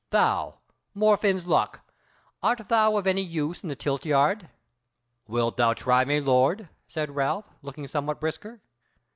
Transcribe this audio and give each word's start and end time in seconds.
Thou! 0.09 0.57
Morfinn's 0.95 1.45
luck! 1.45 1.81
art 2.41 2.67
thou 2.69 2.97
of 2.97 3.05
any 3.05 3.21
use 3.21 3.61
in 3.61 3.69
the 3.69 3.75
tilt 3.75 4.03
yard?" 4.03 4.49
"Wilt 5.27 5.57
thou 5.57 5.75
try 5.75 6.05
me, 6.05 6.19
lord?" 6.19 6.69
said 6.87 7.13
Ralph, 7.15 7.45
looking 7.61 7.87
somewhat 7.87 8.19
brisker. 8.19 8.61